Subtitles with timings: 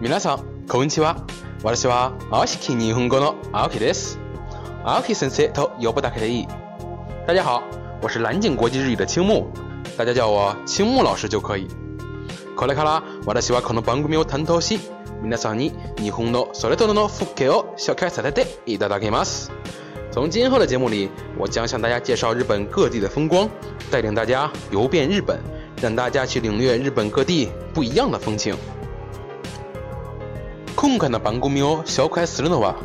[0.00, 1.24] 皆さん、こんにちは。
[1.64, 4.16] 私はあしき日本語のあおきです。
[4.84, 6.46] あおき先生とよぶだけでいい。
[7.26, 7.64] 大家好，
[8.00, 9.48] 我是蓝景国际日语的青木，
[9.96, 11.66] 大家叫我青木老师就可以。
[12.56, 14.78] これから私はこの番組を担当し、
[15.20, 19.50] 皆さんに日本のそれぞれの風景を紹介させていただきます。
[20.12, 23.50] 从今后的节目里，我将向大家介绍日本各地的风光，
[23.90, 25.36] 带领大家游遍日本，
[25.82, 28.56] 让大家去领略日本各地不一样的风情。
[30.80, 32.76] 今回の番組を紹介するのは、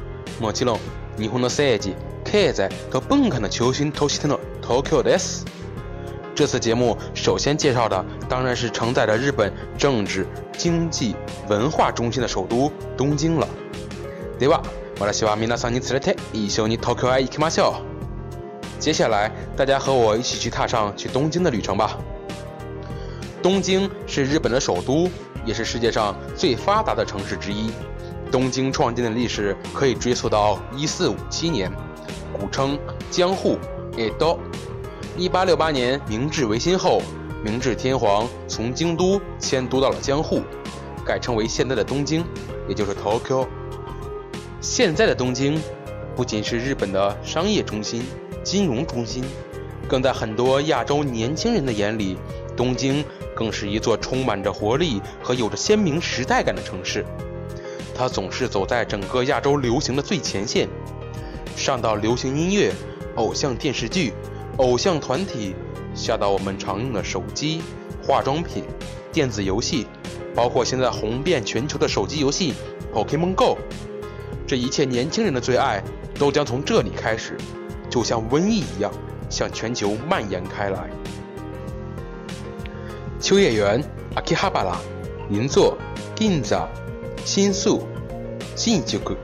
[0.42, 0.80] もちろん
[1.20, 5.46] 日本の政治、経済和文化的中心都市の東京で s
[6.34, 10.26] 这次节目首先介绍的当然是承载着日本政治、
[10.58, 11.16] 经济、
[11.48, 13.48] 文化中心的首都东京了。
[14.40, 14.64] では、
[15.00, 17.76] 私は皆さんにこちらで一緒に東京へ行きましょ
[18.80, 18.82] う。
[18.82, 21.92] 接下来，大家和我一起去踏上去东京的旅程吧。
[23.44, 25.08] 东京是日本的首都。
[25.46, 27.72] 也是世界上最发达的城市之一。
[28.32, 31.72] 东京创建的历史可以追溯到一四五七年，
[32.38, 32.78] 古称
[33.10, 33.58] 江户
[33.98, 34.40] （Edo）。
[35.16, 37.02] 一八六八年明治维新后，
[37.44, 40.42] 明治天皇从京都迁都到了江户，
[41.06, 42.26] 改称为现在的东京，
[42.68, 43.46] 也就是 Tokyo。
[44.60, 45.62] 现在的东京
[46.16, 48.04] 不仅是日本的商业中心、
[48.44, 49.24] 金融中心，
[49.88, 52.18] 更在很多亚洲年轻人的眼里。
[52.56, 53.04] 东京
[53.36, 57.06] 更是一座充满着活力和有着鲜明时代感的城市，
[57.96, 60.68] 它总是走在整个亚洲流行的最前线。
[61.56, 62.74] 上到流行音乐、
[63.16, 64.12] 偶像电视剧、
[64.58, 65.56] 偶像团体，
[65.94, 67.62] 下到我们常用的手机、
[68.06, 68.64] 化妆品、
[69.12, 69.86] 电子游戏，
[70.34, 72.54] 包括现在红遍全球的手机游戏
[72.96, 73.56] 《Pokémon Go》，
[74.48, 75.84] 这一切年轻人的最爱，
[76.18, 77.38] 都将从这里开始，
[77.88, 78.92] 就像瘟疫一样
[79.30, 80.90] 向全球蔓延开来。
[83.24, 83.80] 秋叶原、
[84.16, 84.76] a k i h a b a a
[85.30, 85.78] 银座、
[86.14, 86.66] Ginza、
[87.24, 87.88] 新宿、
[88.58, 89.16] Shinjuku、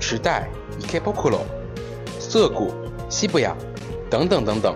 [0.00, 0.48] 时代、
[0.88, 1.46] k k u o
[2.18, 2.74] 涩谷、
[3.08, 3.54] 西伯雅
[4.10, 4.74] 等等等等，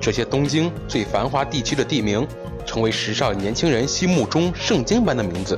[0.00, 2.26] 这些东京最繁华地区的地名，
[2.66, 5.56] 成为时尚年轻人心目中圣经般的名字。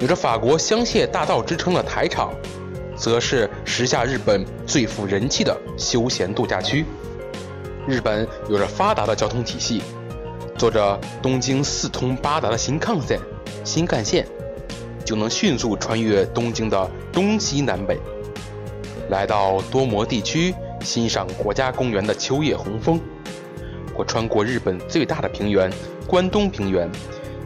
[0.00, 2.32] 有着“法国香榭大道”之称的台场，
[2.96, 6.86] 则是时下日本最富人气的休闲度假区。
[7.86, 9.82] 日本有着发达的交通体系。
[10.56, 13.20] 坐着东京四通八达的新干线，
[13.62, 14.26] 新干线
[15.04, 17.98] 就能迅速穿越东京的东西南北，
[19.10, 22.98] 来到多摩地区欣赏国家公园的秋叶红枫，
[23.94, 25.70] 或穿过日本最大的平原
[26.06, 26.90] 关东平原，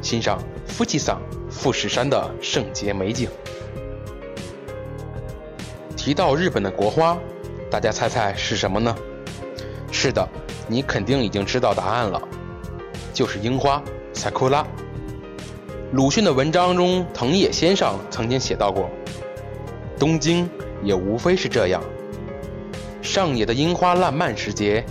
[0.01, 1.19] 欣赏富士山
[1.51, 3.29] 富士山的圣洁美景。
[5.97, 7.19] 提到日本的国花，
[7.71, 8.95] 大家猜猜是什么呢？
[9.91, 10.27] 是的，
[10.69, 12.23] 你肯定已经知道答案了。
[13.13, 13.83] 就是樱花
[14.15, 14.65] ，sakura。
[15.93, 18.89] 鲁迅的文章中，藤野先生曾经写到过
[19.99, 20.49] ：“东京
[20.83, 21.83] 也无非是这样。
[23.03, 24.85] 上野的樱花烂漫时节，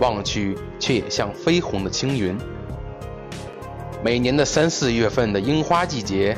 [0.00, 2.36] 望去却也像绯红的青云。”
[4.04, 6.36] 每年的三四月份的樱花季节，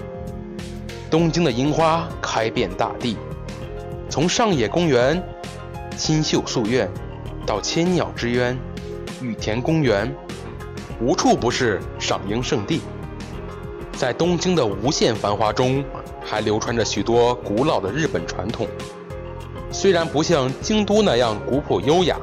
[1.11, 3.17] 东京的樱花开遍大地，
[4.09, 5.21] 从上野公园、
[5.97, 6.89] 新秀树苑
[7.45, 8.57] 到千鸟之渊、
[9.21, 10.11] 羽田公园。
[11.01, 12.81] 无处不是赏樱圣地，
[13.93, 15.85] 在东京的无限繁华中，
[16.25, 18.67] 还流传着许多古老的日本传统。
[19.71, 22.17] 虽然不像京都那样古朴优雅，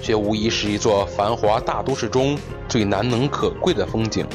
[0.00, 2.38] 却无疑是一座繁华大都市中
[2.68, 4.26] 最难能可贵的风景。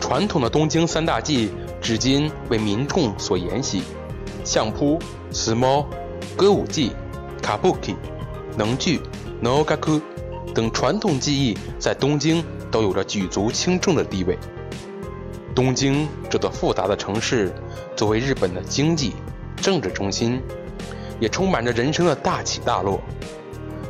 [0.00, 1.50] 传统的东京三大祭，
[1.80, 3.82] 至今为民众所沿袭：
[4.44, 5.00] 相扑、
[5.32, 5.86] s m a l l
[6.36, 6.92] 歌舞伎、
[7.42, 7.92] 卡布 i
[8.56, 9.00] 能剧、
[9.42, 10.00] k u
[10.52, 14.38] 等传统技艺在东京都有着举足轻重的地位。
[15.54, 17.52] 东京这座复杂的城市，
[17.96, 19.14] 作为日本的经济、
[19.56, 20.40] 政治中心，
[21.20, 23.00] 也充满着人生的大起大落。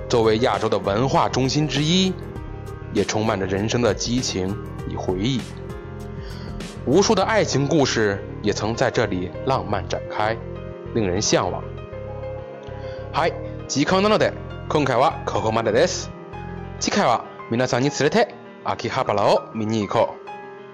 [0.08, 2.12] 作为亚洲的文化中心之一，
[2.92, 4.54] 也充满着人生的激情
[4.88, 5.40] 与回忆。
[6.84, 10.36] 无数的爱情故事也曾在这里浪漫展开，
[10.94, 11.62] 令人向往。
[13.12, 13.30] 嗨，
[13.68, 14.18] 吉康纳诺
[14.68, 16.08] 空凯瓦可可马达斯。
[16.82, 18.28] 七开瓦米拉桑尼茨列特，
[18.64, 20.10] 阿基哈巴劳米尼伊克。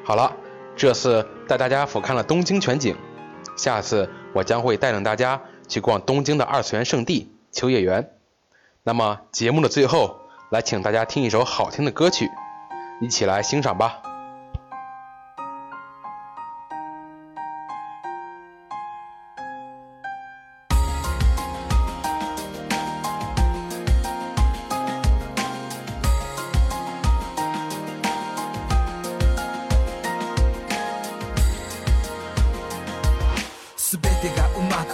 [0.07, 0.35] 好了，
[0.75, 2.97] 这次带大家俯瞰了东京全景，
[3.59, 5.39] 下次我将会带领大家
[5.69, 8.09] 去逛东京的二次元圣地秋叶原。
[8.85, 10.17] 那么节目的最后，
[10.49, 12.31] 来请大家听一首好听的歌曲，
[13.03, 14.01] 一起来欣赏吧。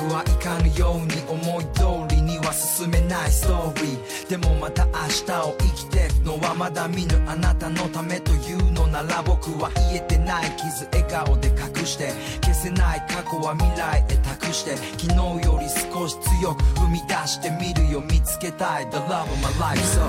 [0.05, 12.13] 僕はいかぬように思い通りには進めないストーリーでもまた明日を生きてくのはまだ見ぬあなたのためというのなら僕は言えてない傷笑顔で隠して
[12.43, 20.05] 消せない過去は未来へ託して昨日より少し強く踏み出してみるよ見つけたい The love of my life so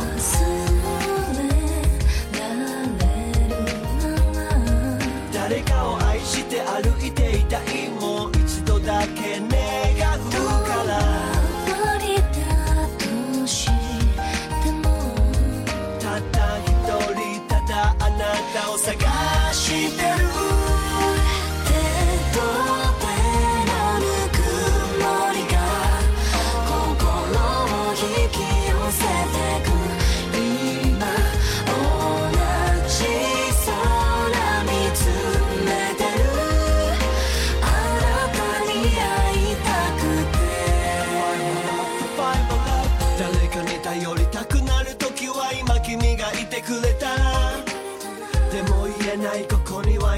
[5.31, 9.84] 誰かを愛して歩いていたいもう一度だけね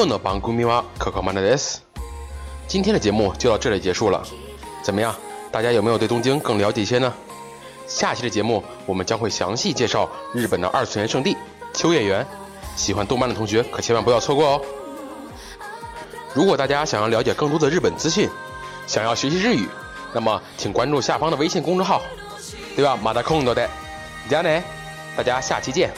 [0.00, 1.78] 库诺邦 c o 瓦可可曼德斯，
[2.66, 4.20] 今天的节目就到这里结束了。
[4.82, 5.14] 怎么样，
[5.52, 7.14] 大家有没有对东京更了解一些呢？
[7.86, 11.36] 下期的节目我们将会详细介绍日本的二次元圣地
[11.72, 12.26] 秋叶原，
[12.74, 14.60] 喜欢动漫的同学可千万不要错过哦。
[16.34, 18.28] 如果大家想要了解更多的日本资讯，
[18.88, 19.64] 想要学习日语，
[20.12, 22.02] 那么请关注下方的微信公众号，
[22.74, 22.98] 对吧？
[23.00, 23.66] 马达空多的
[24.28, 24.60] 加内，
[25.16, 25.94] 大家下期见。